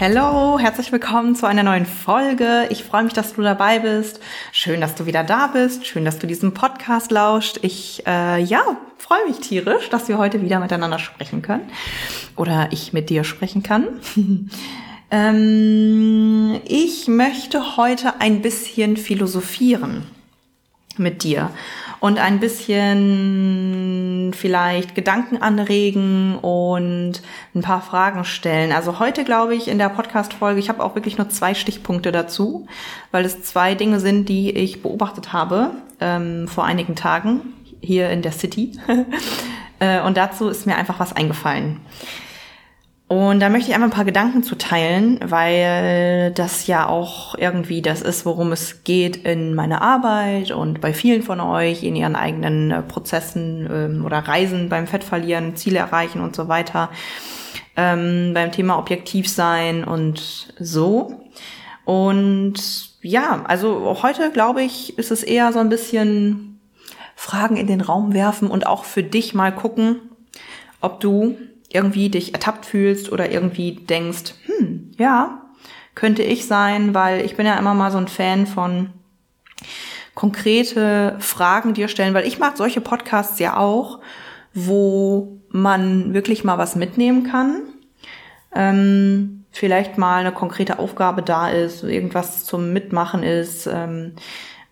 [0.00, 2.68] Hallo, herzlich willkommen zu einer neuen Folge.
[2.70, 4.20] Ich freue mich, dass du dabei bist.
[4.52, 5.88] Schön, dass du wieder da bist.
[5.88, 7.58] Schön, dass du diesen Podcast lauscht.
[7.62, 8.60] Ich, äh, ja,
[8.96, 11.68] freue mich tierisch, dass wir heute wieder miteinander sprechen können.
[12.36, 13.88] Oder ich mit dir sprechen kann.
[15.10, 20.04] ähm, ich möchte heute ein bisschen philosophieren
[20.96, 21.50] mit dir
[22.00, 27.22] und ein bisschen vielleicht Gedanken anregen und
[27.54, 28.72] ein paar Fragen stellen.
[28.72, 32.66] Also heute glaube ich in der Podcast-Folge, ich habe auch wirklich nur zwei Stichpunkte dazu,
[33.10, 38.22] weil es zwei Dinge sind, die ich beobachtet habe ähm, vor einigen Tagen hier in
[38.22, 38.78] der City.
[39.80, 41.78] Äh, und dazu ist mir einfach was eingefallen.
[43.08, 47.80] Und da möchte ich einmal ein paar Gedanken zu teilen, weil das ja auch irgendwie
[47.80, 52.16] das ist, worum es geht in meiner Arbeit und bei vielen von euch in ihren
[52.16, 56.90] eigenen äh, Prozessen ähm, oder Reisen beim Fettverlieren, Ziele erreichen und so weiter.
[57.76, 61.24] Ähm, beim Thema Objektiv sein und so.
[61.86, 62.56] Und
[63.00, 66.60] ja, also heute glaube ich, ist es eher so ein bisschen
[67.16, 69.96] Fragen in den Raum werfen und auch für dich mal gucken,
[70.82, 71.38] ob du
[71.68, 75.42] irgendwie dich ertappt fühlst oder irgendwie denkst, hm, ja,
[75.94, 78.90] könnte ich sein, weil ich bin ja immer mal so ein Fan von
[80.14, 84.00] konkrete Fragen dir stellen, weil ich mag solche Podcasts ja auch,
[84.54, 87.62] wo man wirklich mal was mitnehmen kann.
[88.54, 93.66] Ähm, vielleicht mal eine konkrete Aufgabe da ist, irgendwas zum Mitmachen ist.
[93.66, 94.14] Ähm,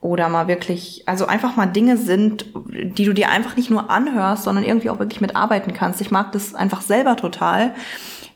[0.06, 4.44] oder mal wirklich, also einfach mal Dinge sind, die du dir einfach nicht nur anhörst,
[4.44, 6.00] sondern irgendwie auch wirklich mitarbeiten kannst.
[6.00, 7.74] Ich mag das einfach selber total,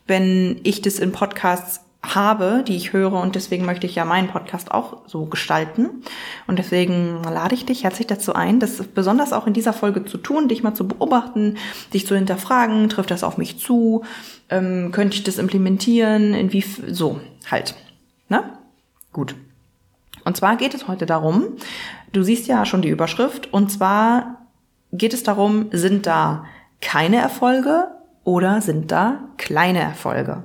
[0.05, 4.27] wenn ich das in Podcasts habe, die ich höre und deswegen möchte ich ja meinen
[4.27, 6.03] Podcast auch so gestalten
[6.47, 10.17] und deswegen lade ich dich herzlich dazu ein, das besonders auch in dieser Folge zu
[10.17, 11.57] tun, dich mal zu beobachten,
[11.93, 14.03] dich zu hinterfragen, trifft das auf mich zu,
[14.49, 17.75] ähm, könnte ich das implementieren, inwie so halt,
[18.29, 18.43] ne?
[19.13, 19.35] Gut.
[20.23, 21.57] Und zwar geht es heute darum,
[22.13, 24.47] du siehst ja schon die Überschrift, und zwar
[24.91, 26.45] geht es darum, sind da
[26.81, 27.87] keine Erfolge
[28.23, 30.43] oder sind da kleine Erfolge?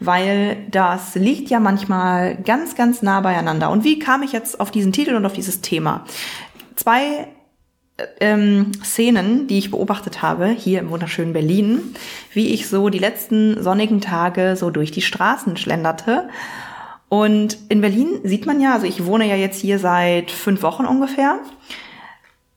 [0.00, 3.70] Weil das liegt ja manchmal ganz, ganz nah beieinander.
[3.70, 6.04] Und wie kam ich jetzt auf diesen Titel und auf dieses Thema?
[6.76, 7.28] Zwei
[8.20, 11.94] ähm, Szenen, die ich beobachtet habe, hier im wunderschönen Berlin,
[12.32, 16.28] wie ich so die letzten sonnigen Tage so durch die Straßen schlenderte
[17.08, 20.84] und in Berlin sieht man ja, also ich wohne ja jetzt hier seit fünf Wochen
[20.84, 21.40] ungefähr.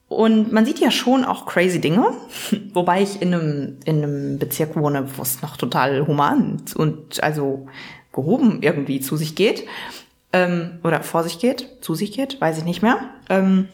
[0.10, 2.06] Und man sieht ja schon auch crazy Dinge,
[2.74, 7.68] wobei ich in einem, in einem Bezirk wohne, wo es noch total human und also
[8.12, 9.66] gehoben irgendwie zu sich geht.
[10.34, 13.00] Ähm, oder vor sich geht, zu sich geht, weiß ich nicht mehr.
[13.30, 13.70] Ähm,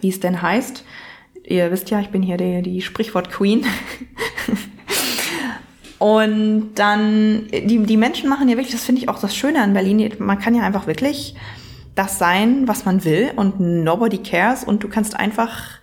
[0.00, 0.84] wie es denn heißt.
[1.44, 3.64] Ihr wisst ja, ich bin hier die, die Sprichwort Queen.
[6.00, 9.74] Und dann, die, die Menschen machen ja wirklich, das finde ich auch das Schöne an
[9.74, 11.34] Berlin, man kann ja einfach wirklich
[11.94, 15.78] das sein, was man will und nobody cares und du kannst einfach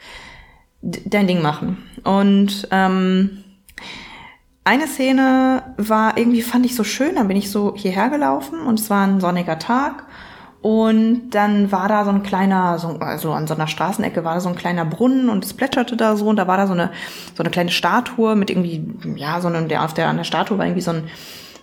[0.82, 1.78] dein Ding machen.
[2.04, 3.44] Und ähm,
[4.64, 8.80] eine Szene war irgendwie, fand ich so schön, dann bin ich so hierher gelaufen und
[8.80, 10.08] es war ein sonniger Tag
[10.68, 14.42] und dann war da so ein kleiner, so, also an so einer Straßenecke war da
[14.42, 16.92] so ein kleiner Brunnen und es plätscherte da so und da war da so eine,
[17.36, 18.84] so eine kleine Statue mit irgendwie,
[19.16, 21.04] ja, so einem, der auf der, an der Statue war irgendwie so ein,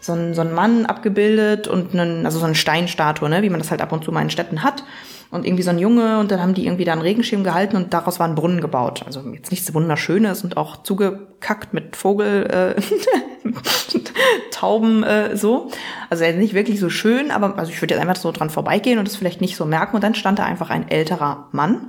[0.00, 3.60] so ein, so ein Mann abgebildet und einen, also so eine Steinstatue, ne, wie man
[3.60, 4.84] das halt ab und zu mal in Städten hat
[5.30, 7.92] und irgendwie so ein Junge und dann haben die irgendwie da einen Regenschirm gehalten und
[7.92, 9.02] daraus war ein Brunnen gebaut.
[9.06, 12.80] Also jetzt nichts Wunderschönes und auch zugekackt mit Vogel, äh,
[14.50, 15.70] Tauben äh, so.
[16.10, 19.08] Also nicht wirklich so schön, aber also ich würde jetzt einfach so dran vorbeigehen und
[19.08, 19.96] es vielleicht nicht so merken.
[19.96, 21.88] Und dann stand da einfach ein älterer Mann.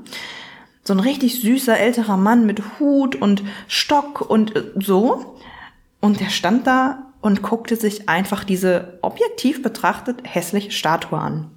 [0.84, 5.38] So ein richtig süßer älterer Mann mit Hut und Stock und äh, so.
[6.02, 11.50] Und der stand da und guckte sich einfach diese objektiv betrachtet hässliche Statue an.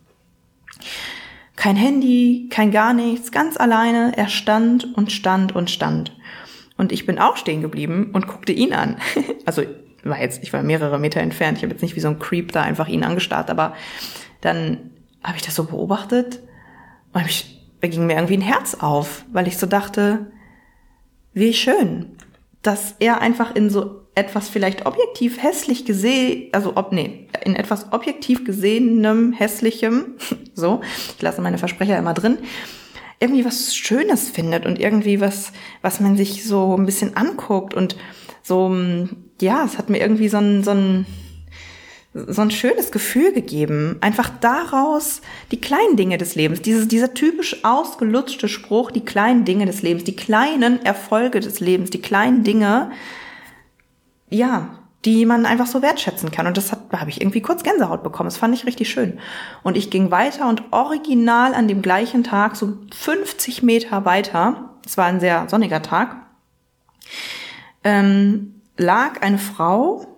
[1.59, 4.13] Kein Handy, kein gar nichts, ganz alleine.
[4.17, 6.17] Er stand und stand und stand.
[6.77, 8.99] Und ich bin auch stehen geblieben und guckte ihn an.
[9.45, 9.65] also
[10.05, 11.59] war jetzt, ich war mehrere Meter entfernt.
[11.59, 13.75] Ich habe jetzt nicht wie so ein Creep da einfach ihn angestarrt, aber
[14.41, 14.93] dann
[15.25, 16.39] habe ich das so beobachtet
[17.13, 20.31] und ich, da ging mir irgendwie ein Herz auf, weil ich so dachte,
[21.33, 22.17] wie schön,
[22.63, 27.93] dass er einfach in so etwas vielleicht objektiv hässlich gesehen, also ob, nee, in etwas
[27.93, 30.17] objektiv gesehenem, hässlichem,
[30.55, 30.81] so,
[31.17, 32.39] ich lasse meine Versprecher immer drin,
[33.21, 37.97] irgendwie was Schönes findet und irgendwie was, was man sich so ein bisschen anguckt und
[38.43, 38.75] so,
[39.41, 41.07] ja, es hat mir irgendwie so ein, so ein,
[42.15, 43.99] so ein schönes Gefühl gegeben.
[44.01, 45.21] Einfach daraus
[45.53, 46.63] die kleinen Dinge des Lebens.
[46.63, 51.91] Dieses, dieser typisch ausgelutschte Spruch, die kleinen Dinge des Lebens, die kleinen Erfolge des Lebens,
[51.91, 52.91] die kleinen Dinge,
[54.31, 56.47] ja, die man einfach so wertschätzen kann.
[56.47, 58.27] Und das hat, da habe ich irgendwie kurz Gänsehaut bekommen.
[58.27, 59.19] Das fand ich richtig schön.
[59.63, 64.97] Und ich ging weiter und original an dem gleichen Tag, so 50 Meter weiter, es
[64.97, 66.17] war ein sehr sonniger Tag,
[67.85, 70.18] ähm, lag eine Frau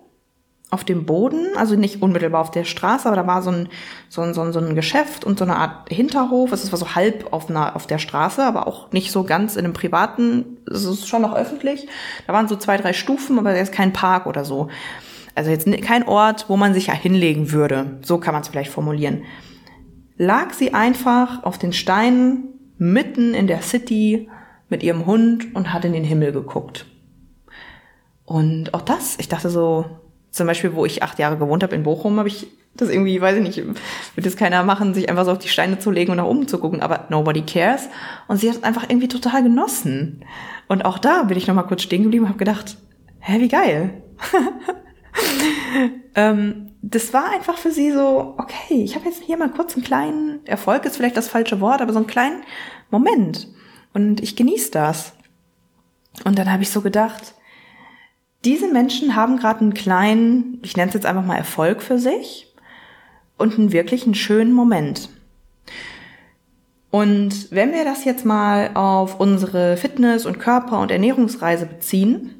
[0.71, 3.69] auf dem Boden, also nicht unmittelbar auf der Straße, aber da war so ein,
[4.07, 6.53] so ein, so ein, so ein Geschäft und so eine Art Hinterhof.
[6.53, 9.65] Es war so halb auf, einer, auf der Straße, aber auch nicht so ganz in
[9.65, 11.87] einem privaten, es ist schon noch öffentlich.
[12.25, 14.69] Da waren so zwei, drei Stufen, aber er ist kein Park oder so.
[15.35, 17.99] Also jetzt kein Ort, wo man sich ja hinlegen würde.
[18.01, 19.23] So kann man es vielleicht formulieren.
[20.15, 22.45] Lag sie einfach auf den Steinen
[22.77, 24.29] mitten in der City
[24.69, 26.85] mit ihrem Hund und hat in den Himmel geguckt.
[28.23, 30.00] Und auch das, ich dachte so,
[30.31, 33.37] zum Beispiel, wo ich acht Jahre gewohnt habe in Bochum, habe ich das irgendwie, weiß
[33.37, 33.57] ich nicht,
[34.15, 36.47] wird es keiner machen, sich einfach so auf die Steine zu legen und nach oben
[36.47, 37.89] zu gucken, aber nobody cares.
[38.27, 40.23] Und sie hat es einfach irgendwie total genossen.
[40.67, 42.77] Und auch da bin ich nochmal kurz stehen geblieben und habe gedacht,
[43.19, 44.01] hä, wie geil.
[46.15, 49.83] ähm, das war einfach für sie so, okay, ich habe jetzt hier mal kurz einen
[49.83, 52.43] kleinen Erfolg, ist vielleicht das falsche Wort, aber so einen kleinen
[52.89, 53.49] Moment.
[53.93, 55.13] Und ich genieße das.
[56.23, 57.35] Und dann habe ich so gedacht,
[58.43, 62.53] diese Menschen haben gerade einen kleinen, ich nenne es jetzt einfach mal Erfolg für sich
[63.37, 65.09] und einen wirklich einen schönen Moment.
[66.89, 72.35] Und wenn wir das jetzt mal auf unsere Fitness- und Körper- und Ernährungsreise beziehen,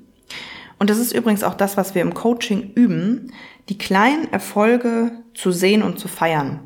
[0.77, 3.31] und das ist übrigens auch das, was wir im Coaching üben,
[3.69, 6.59] die kleinen Erfolge zu sehen und zu feiern.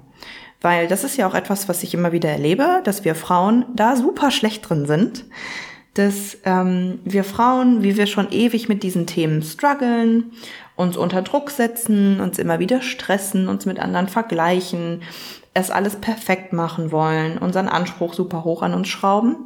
[0.62, 3.98] Weil das ist ja auch etwas, was ich immer wieder erlebe, dass wir Frauen da
[3.98, 5.26] super schlecht drin sind
[5.96, 10.32] dass ähm, wir Frauen, wie wir schon ewig mit diesen Themen strugglen,
[10.76, 15.02] uns unter Druck setzen, uns immer wieder stressen, uns mit anderen vergleichen,
[15.54, 19.38] es alles perfekt machen wollen, unseren Anspruch super hoch an uns schrauben,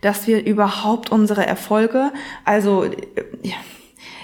[0.00, 2.12] dass wir überhaupt unsere Erfolge,
[2.44, 2.86] also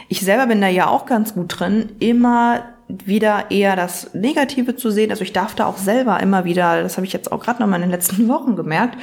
[0.09, 4.91] ich selber bin da ja auch ganz gut drin, immer wieder eher das Negative zu
[4.91, 5.11] sehen.
[5.11, 7.67] Also ich darf da auch selber immer wieder, das habe ich jetzt auch gerade noch
[7.67, 8.97] mal in den letzten Wochen gemerkt,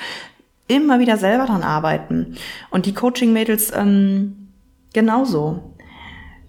[0.67, 2.35] immer wieder selber dran arbeiten.
[2.69, 4.49] Und die Coaching-Mädels ähm,
[4.93, 5.73] genauso.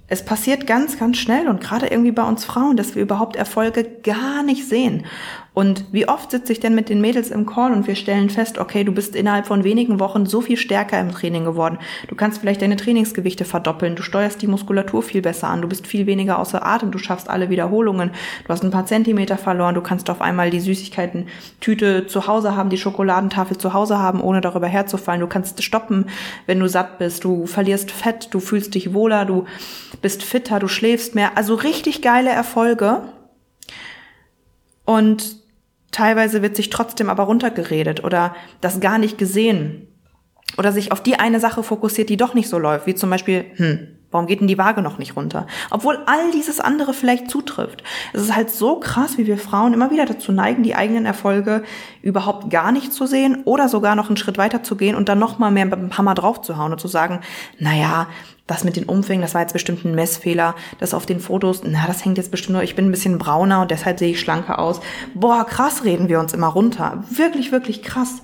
[0.07, 3.85] Es passiert ganz, ganz schnell und gerade irgendwie bei uns Frauen, dass wir überhaupt Erfolge
[4.03, 5.07] gar nicht sehen.
[5.55, 8.59] Und wie oft sitze ich denn mit den Mädels im Call und wir stellen fest,
[8.59, 11.79] okay, du bist innerhalb von wenigen Wochen so viel stärker im Training geworden.
[12.09, 15.87] Du kannst vielleicht deine Trainingsgewichte verdoppeln, du steuerst die Muskulatur viel besser an, du bist
[15.87, 18.11] viel weniger außer Atem, du schaffst alle Wiederholungen,
[18.43, 22.69] du hast ein paar Zentimeter verloren, du kannst auf einmal die Süßigkeiten-Tüte zu Hause haben,
[22.69, 25.21] die Schokoladentafel zu Hause haben, ohne darüber herzufallen.
[25.21, 26.07] Du kannst stoppen,
[26.47, 29.45] wenn du satt bist, du verlierst Fett, du fühlst dich wohler, du
[30.03, 31.37] bist fitter, du schläfst mehr.
[31.37, 33.03] Also richtig geile Erfolge.
[34.85, 35.44] Und
[35.95, 39.87] Teilweise wird sich trotzdem aber runtergeredet oder das gar nicht gesehen.
[40.59, 43.45] Oder sich auf die eine Sache fokussiert, die doch nicht so läuft, wie zum Beispiel,
[43.55, 45.47] hm, warum geht denn die Waage noch nicht runter?
[45.71, 47.83] Obwohl all dieses andere vielleicht zutrifft.
[48.13, 51.65] Es ist halt so krass, wie wir Frauen immer wieder dazu neigen, die eigenen Erfolge
[52.01, 55.19] überhaupt gar nicht zu sehen oder sogar noch einen Schritt weiter zu gehen und dann
[55.19, 57.21] noch mal mehr mit dem Hammer draufzuhauen und zu sagen,
[57.59, 58.07] naja,
[58.47, 60.55] das mit den Umfängen, das war jetzt bestimmt ein Messfehler.
[60.79, 63.63] Das auf den Fotos, na, das hängt jetzt bestimmt nur, ich bin ein bisschen brauner
[63.63, 64.81] und deshalb sehe ich schlanker aus.
[65.15, 67.03] Boah, krass reden wir uns immer runter.
[67.11, 68.23] Wirklich, wirklich krass.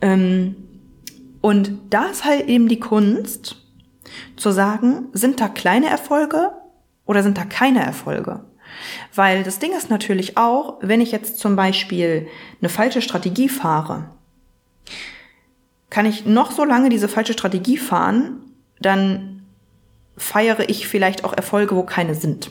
[0.00, 0.56] Ähm,
[1.40, 3.65] und da ist halt eben die Kunst,
[4.36, 6.52] zu sagen, sind da kleine Erfolge
[7.04, 8.44] oder sind da keine Erfolge?
[9.14, 12.28] Weil das Ding ist natürlich auch, wenn ich jetzt zum Beispiel
[12.60, 14.10] eine falsche Strategie fahre,
[15.90, 18.40] kann ich noch so lange diese falsche Strategie fahren,
[18.80, 19.46] dann
[20.16, 22.50] feiere ich vielleicht auch Erfolge, wo keine sind.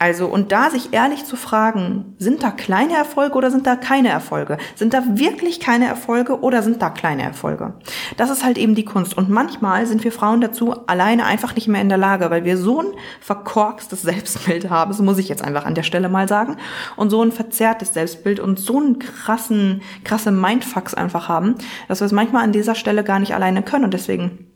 [0.00, 4.08] Also, und da sich ehrlich zu fragen, sind da kleine Erfolge oder sind da keine
[4.08, 4.56] Erfolge?
[4.74, 7.74] Sind da wirklich keine Erfolge oder sind da kleine Erfolge?
[8.16, 9.14] Das ist halt eben die Kunst.
[9.14, 12.56] Und manchmal sind wir Frauen dazu alleine einfach nicht mehr in der Lage, weil wir
[12.56, 12.86] so ein
[13.20, 16.56] verkorkstes Selbstbild haben, das muss ich jetzt einfach an der Stelle mal sagen,
[16.96, 21.56] und so ein verzerrtes Selbstbild und so einen krassen, krasse Mindfucks einfach haben,
[21.88, 23.84] dass wir es manchmal an dieser Stelle gar nicht alleine können.
[23.84, 24.46] Und deswegen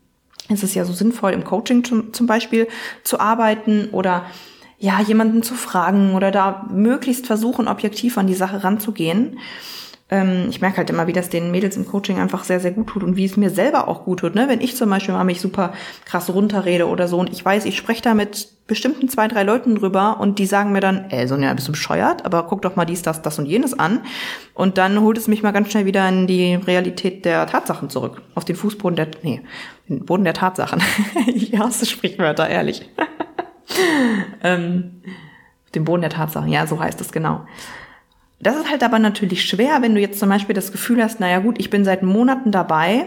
[0.48, 2.66] ist es ja so sinnvoll, im Coaching zum, zum Beispiel
[3.02, 4.24] zu arbeiten oder
[4.84, 9.38] ja, jemanden zu fragen oder da möglichst versuchen, objektiv an die Sache ranzugehen.
[10.10, 12.88] ähm, ich merke halt immer, wie das den Mädels im Coaching einfach sehr, sehr gut
[12.88, 14.34] tut und wie es mir selber auch gut tut.
[14.34, 14.46] Ne?
[14.46, 15.72] Wenn ich zum Beispiel mal mich super
[16.04, 19.74] krass runterrede oder so und ich weiß, ich spreche da mit bestimmten zwei, drei Leuten
[19.74, 22.26] drüber und die sagen mir dann, ey, Sonja, bist du bescheuert?
[22.26, 24.00] Aber guck doch mal dies, das, das und jenes an.
[24.52, 28.20] Und dann holt es mich mal ganz schnell wieder in die Realität der Tatsachen zurück.
[28.34, 29.40] Auf den Fußboden der, nee,
[29.88, 30.82] den Boden der Tatsachen.
[31.26, 32.90] ich hasse Sprichwörter, ehrlich.
[34.42, 35.02] ähm,
[35.74, 37.46] den Boden der Tatsachen, ja, so heißt es genau.
[38.40, 41.38] Das ist halt aber natürlich schwer, wenn du jetzt zum Beispiel das Gefühl hast, naja
[41.38, 43.06] gut, ich bin seit Monaten dabei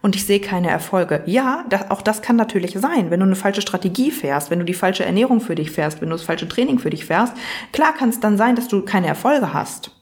[0.00, 1.22] und ich sehe keine Erfolge.
[1.26, 4.64] Ja, das, auch das kann natürlich sein, wenn du eine falsche Strategie fährst, wenn du
[4.64, 7.34] die falsche Ernährung für dich fährst, wenn du das falsche Training für dich fährst.
[7.72, 9.99] Klar kann es dann sein, dass du keine Erfolge hast.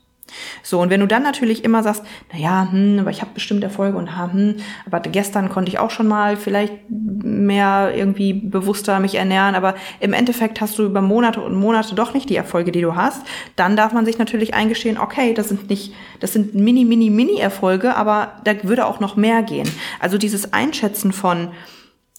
[0.63, 3.65] So, und wenn du dann natürlich immer sagst, na ja, hm, aber ich habe bestimmt
[3.65, 4.57] Erfolge und hm,
[4.87, 10.13] aber gestern konnte ich auch schon mal vielleicht mehr irgendwie bewusster mich ernähren, aber im
[10.13, 13.23] Endeffekt hast du über Monate und Monate doch nicht die Erfolge, die du hast,
[13.57, 17.39] dann darf man sich natürlich eingestehen, okay, das sind nicht, das sind mini, mini, mini
[17.39, 19.69] Erfolge, aber da würde auch noch mehr gehen.
[20.01, 21.49] Also dieses Einschätzen von,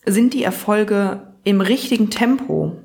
[0.05, 2.77] sind die Erfolge im richtigen Tempo?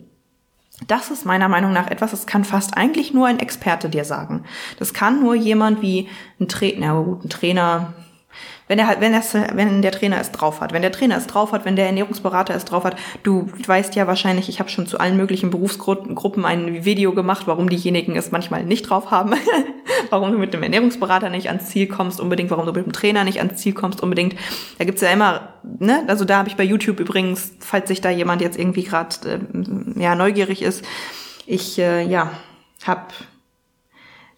[0.87, 4.45] Das ist meiner Meinung nach etwas, das kann fast eigentlich nur ein Experte dir sagen.
[4.79, 6.09] Das kann nur jemand wie
[6.41, 7.95] ein Trainer, gut, ein Trainer,
[8.66, 11.26] wenn er halt, wenn, das, wenn der Trainer es drauf hat, wenn der Trainer es
[11.26, 14.87] drauf hat, wenn der Ernährungsberater es drauf hat, du weißt ja wahrscheinlich, ich habe schon
[14.87, 19.35] zu allen möglichen Berufsgruppen ein Video gemacht, warum diejenigen es manchmal nicht drauf haben,
[20.11, 23.25] warum du mit dem Ernährungsberater nicht ans Ziel kommst, unbedingt, warum du mit dem Trainer
[23.25, 24.35] nicht ans Ziel kommst, unbedingt.
[24.78, 28.09] Da gibt's ja immer, ne, also da habe ich bei YouTube übrigens, falls sich da
[28.09, 30.85] jemand jetzt irgendwie gerade äh, ja neugierig ist,
[31.47, 32.30] ich äh, ja
[32.87, 33.09] habe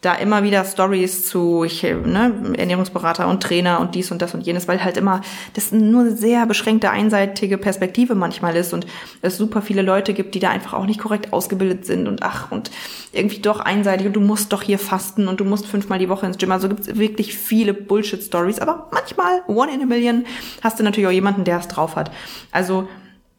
[0.03, 4.47] da immer wieder Stories zu ich, ne, Ernährungsberater und Trainer und dies und das und
[4.47, 5.23] jenes, weil halt immer
[5.55, 8.87] das nur eine sehr beschränkte, einseitige Perspektive manchmal ist und
[9.23, 12.53] es super viele Leute gibt, die da einfach auch nicht korrekt ausgebildet sind und ach
[12.53, 12.71] und
[13.13, 16.27] irgendwie doch einseitig und du musst doch hier fasten und du musst fünfmal die Woche
[16.27, 16.53] ins Gym.
[16.53, 20.25] Also gibt es wirklich viele Bullshit-Stories, aber manchmal, one in a million,
[20.63, 22.11] hast du natürlich auch jemanden, der es drauf hat.
[22.53, 22.87] Also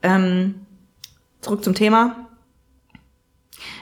[0.02, 0.56] ähm,
[1.42, 2.27] zurück zum Thema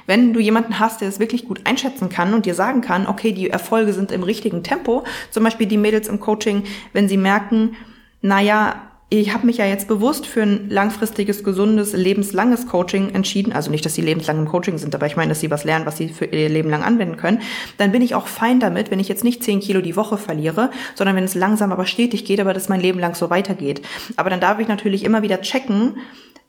[0.08, 3.32] wenn du jemanden hast, der es wirklich gut einschätzen kann und dir sagen kann, okay,
[3.32, 7.76] die Erfolge sind im richtigen Tempo, zum Beispiel die Mädels im Coaching, wenn sie merken,
[8.22, 13.54] naja, ich habe mich ja jetzt bewusst für ein langfristiges, gesundes, lebenslanges Coaching entschieden.
[13.54, 15.86] Also nicht, dass sie lebenslang im Coaching sind, aber ich meine, dass sie was lernen,
[15.86, 17.42] was sie für ihr Leben lang anwenden können.
[17.78, 20.72] Dann bin ich auch fein damit, wenn ich jetzt nicht 10 Kilo die Woche verliere,
[20.96, 23.84] sondern wenn es langsam aber stetig geht, aber dass mein Leben lang so weitergeht.
[24.16, 25.98] Aber dann darf ich natürlich immer wieder checken,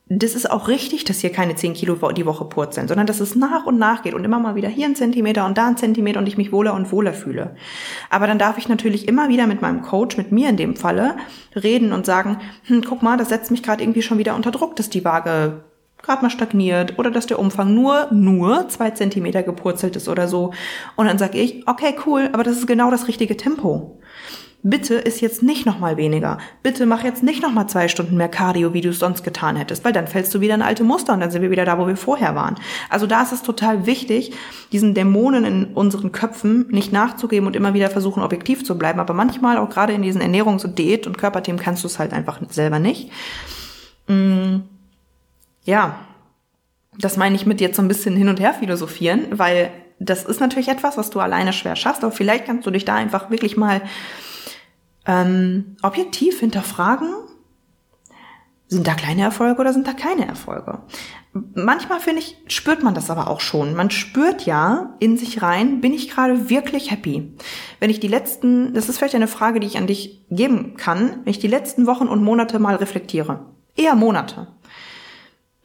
[0.08, 3.34] das ist auch richtig, dass hier keine 10 Kilo die Woche purzeln, sondern dass es
[3.34, 6.20] nach und nach geht und immer mal wieder hier ein Zentimeter und da ein Zentimeter
[6.20, 7.56] und ich mich wohler und wohler fühle.
[8.08, 11.16] Aber dann darf ich natürlich immer wieder mit meinem Coach, mit mir in dem Falle,
[11.56, 14.76] reden und sagen, hm, guck mal, das setzt mich gerade irgendwie schon wieder unter Druck,
[14.76, 15.64] dass die Waage
[16.02, 20.52] gerade mal stagniert oder dass der Umfang nur, nur zwei Zentimeter gepurzelt ist oder so.
[20.94, 23.98] Und dann sage ich, okay, cool, aber das ist genau das richtige Tempo
[24.68, 26.38] bitte ist jetzt nicht nochmal weniger.
[26.64, 29.84] Bitte mach jetzt nicht nochmal zwei Stunden mehr Cardio, wie du es sonst getan hättest,
[29.84, 31.86] weil dann fällst du wieder in alte Muster und dann sind wir wieder da, wo
[31.86, 32.56] wir vorher waren.
[32.90, 34.32] Also da ist es total wichtig,
[34.72, 38.98] diesen Dämonen in unseren Köpfen nicht nachzugeben und immer wieder versuchen, objektiv zu bleiben.
[38.98, 42.12] Aber manchmal, auch gerade in diesen Ernährungs- und Diät- und Körperthemen, kannst du es halt
[42.12, 43.12] einfach selber nicht.
[44.08, 44.62] Mm,
[45.64, 45.96] ja,
[46.98, 49.70] das meine ich mit jetzt so ein bisschen hin und her philosophieren, weil
[50.00, 52.96] das ist natürlich etwas, was du alleine schwer schaffst, aber vielleicht kannst du dich da
[52.96, 53.80] einfach wirklich mal
[55.06, 57.08] ähm, objektiv hinterfragen,
[58.68, 60.80] sind da kleine Erfolge oder sind da keine Erfolge?
[61.54, 63.74] Manchmal finde ich, spürt man das aber auch schon.
[63.74, 67.34] Man spürt ja in sich rein, bin ich gerade wirklich happy?
[67.78, 71.20] Wenn ich die letzten, das ist vielleicht eine Frage, die ich an dich geben kann,
[71.22, 73.46] wenn ich die letzten Wochen und Monate mal reflektiere.
[73.76, 74.48] Eher Monate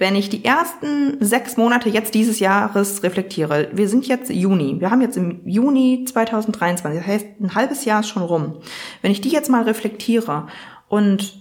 [0.01, 4.89] wenn ich die ersten sechs Monate jetzt dieses Jahres reflektiere, wir sind jetzt Juni, wir
[4.89, 8.57] haben jetzt im Juni 2023, das heißt ein halbes Jahr ist schon rum.
[9.03, 10.47] Wenn ich die jetzt mal reflektiere
[10.89, 11.39] und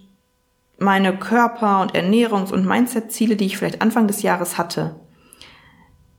[0.76, 4.96] meine Körper- und Ernährungs- und Mindset-Ziele, die ich vielleicht Anfang des Jahres hatte,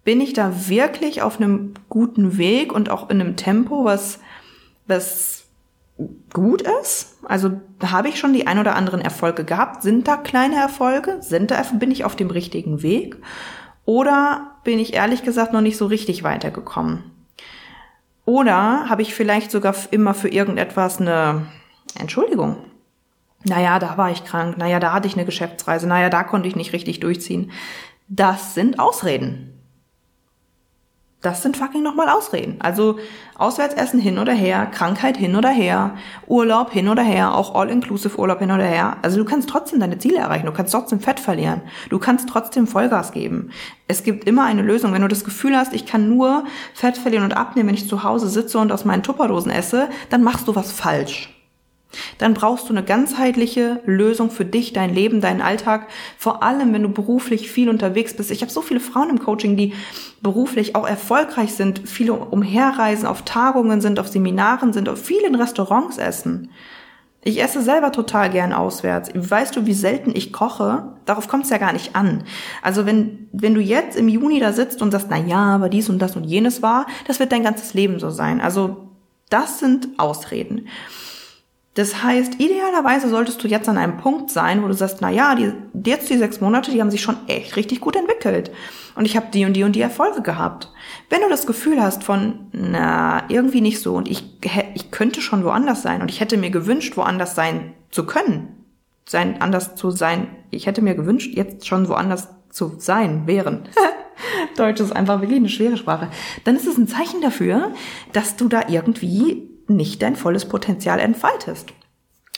[0.04, 4.20] bin ich da wirklich auf einem guten Weg und auch in einem Tempo, was,
[4.88, 5.41] was
[6.34, 7.18] gut ist.
[7.24, 7.52] Also
[7.84, 9.84] habe ich schon die ein oder anderen Erfolge gehabt.
[9.84, 11.18] Sind da kleine Erfolge?
[11.22, 13.18] Sind da, bin ich auf dem richtigen Weg?
[13.86, 17.04] Oder bin ich ehrlich gesagt noch nicht so richtig weitergekommen?
[18.26, 21.48] Oder habe ich vielleicht sogar immer für irgendetwas eine
[22.00, 22.58] Entschuldigung?
[23.44, 24.58] Naja, da war ich krank.
[24.58, 25.88] Naja, da hatte ich eine Geschäftsreise.
[25.88, 27.52] Naja, da konnte ich nicht richtig durchziehen.
[28.08, 29.61] Das sind Ausreden.
[31.22, 32.56] Das sind fucking nochmal Ausreden.
[32.60, 32.98] Also
[33.38, 38.40] Auswärtsessen hin oder her, Krankheit hin oder her, Urlaub hin oder her, auch All-Inclusive Urlaub
[38.40, 38.98] hin oder her.
[39.04, 42.66] Also du kannst trotzdem deine Ziele erreichen, du kannst trotzdem Fett verlieren, du kannst trotzdem
[42.66, 43.52] Vollgas geben.
[43.88, 44.94] Es gibt immer eine Lösung.
[44.94, 48.04] Wenn du das Gefühl hast, ich kann nur Fett verlieren und abnehmen, wenn ich zu
[48.04, 51.41] Hause sitze und aus meinen Tupperdosen esse, dann machst du was falsch.
[52.18, 55.88] Dann brauchst du eine ganzheitliche Lösung für dich, dein Leben, deinen Alltag.
[56.18, 58.32] Vor allem, wenn du beruflich viel unterwegs bist.
[58.32, 59.74] Ich habe so viele Frauen im Coaching, die
[60.22, 65.98] beruflich auch erfolgreich sind, viele umherreisen, auf Tagungen sind, auf Seminaren sind, auf vielen Restaurants
[65.98, 66.50] essen.
[67.24, 69.12] Ich esse selber total gern auswärts.
[69.14, 70.96] Weißt du, wie selten ich koche?
[71.06, 72.24] Darauf kommt es ja gar nicht an.
[72.64, 75.88] Also wenn, wenn du jetzt im Juni da sitzt und sagst, na ja, aber dies
[75.90, 78.42] und das und jenes war, das wird dein ganzes Leben so sein.
[78.42, 78.90] Also
[79.30, 80.68] das sind Ausreden.
[81.74, 85.36] Das heißt, idealerweise solltest du jetzt an einem Punkt sein, wo du sagst, na ja,
[85.36, 85.54] die,
[85.86, 88.52] jetzt die sechs Monate, die haben sich schon echt richtig gut entwickelt.
[88.96, 90.70] Und ich habe die und die und die Erfolge gehabt.
[91.10, 94.38] Wenn du das Gefühl hast von, na, irgendwie nicht so und ich,
[94.74, 98.66] ich könnte schon woanders sein und ich hätte mir gewünscht, woanders sein zu können,
[99.06, 103.70] sein, anders zu sein, ich hätte mir gewünscht, jetzt schon woanders zu sein, wären.
[104.58, 106.10] Deutsch ist einfach wirklich eine schwere Sprache.
[106.44, 107.72] Dann ist es ein Zeichen dafür,
[108.12, 111.74] dass du da irgendwie nicht dein volles Potenzial entfaltest.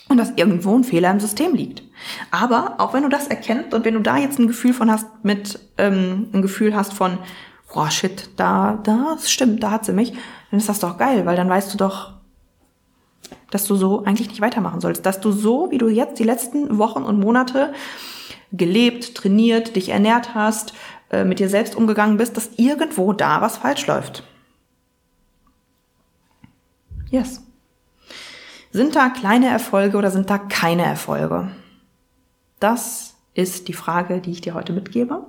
[0.08, 1.82] Und dass irgendwo ein Fehler im System liegt.
[2.30, 5.06] Aber auch wenn du das erkennst und wenn du da jetzt ein Gefühl von hast,
[5.22, 7.18] mit ähm, ein Gefühl hast von,
[7.72, 10.12] boah, shit, da, das stimmt, da hat sie mich,
[10.50, 12.12] dann ist das doch geil, weil dann weißt du doch,
[13.50, 15.06] dass du so eigentlich nicht weitermachen sollst.
[15.06, 17.72] Dass du so, wie du jetzt die letzten Wochen und Monate
[18.52, 20.74] gelebt, trainiert, dich ernährt hast,
[21.10, 24.22] äh, mit dir selbst umgegangen bist, dass irgendwo da was falsch läuft.
[27.14, 27.40] Yes.
[28.72, 31.52] Sind da kleine Erfolge oder sind da keine Erfolge?
[32.58, 35.24] Das ist die Frage, die ich dir heute mitgebe.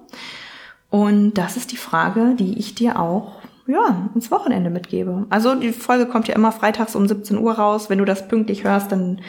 [0.90, 3.36] Und das ist die Frage, die ich dir auch
[3.68, 5.28] ja, ins Wochenende mitgebe.
[5.30, 7.88] Also die Folge kommt ja immer freitags um 17 Uhr raus.
[7.88, 9.22] Wenn du das pünktlich hörst, dann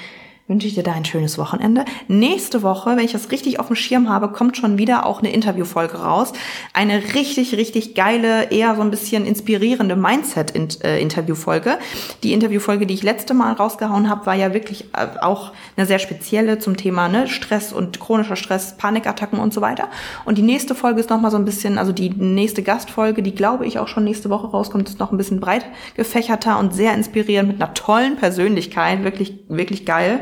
[0.48, 1.84] wünsche ich dir da ein schönes Wochenende.
[2.06, 5.32] Nächste Woche, wenn ich das richtig auf dem Schirm habe, kommt schon wieder auch eine
[5.32, 6.32] Interviewfolge raus.
[6.72, 11.78] Eine richtig, richtig geile, eher so ein bisschen inspirierende Mindset-Interviewfolge.
[12.22, 15.98] Die Interviewfolge, die ich letzte Mal rausgehauen habe, war ja wirklich äh, auch eine sehr
[15.98, 19.88] spezielle zum Thema ne, Stress und chronischer Stress, Panikattacken und so weiter.
[20.24, 23.66] Und die nächste Folge ist nochmal so ein bisschen, also die nächste Gastfolge, die glaube
[23.66, 25.66] ich auch schon nächste Woche rauskommt, ist noch ein bisschen breit
[25.96, 29.02] gefächerter und sehr inspirierend mit einer tollen Persönlichkeit.
[29.02, 30.20] Wirklich, wirklich geil.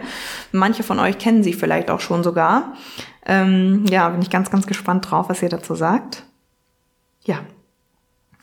[0.53, 2.75] Manche von euch kennen sie vielleicht auch schon sogar.
[3.27, 6.25] Ähm, ja, bin ich ganz, ganz gespannt drauf, was ihr dazu sagt.
[7.25, 7.41] Ja.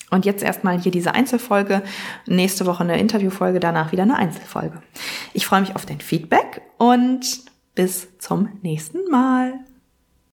[0.10, 1.84] Und jetzt erstmal hier diese Einzelfolge.
[2.27, 4.81] Nächste Woche eine Interviewfolge, danach wieder eine Einzelfolge.
[5.34, 7.25] Ich freue mich auf dein Feedback und
[7.75, 9.60] bis zum nächsten Mal.